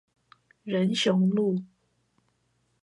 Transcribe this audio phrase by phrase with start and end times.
[0.63, 1.61] 仁雄路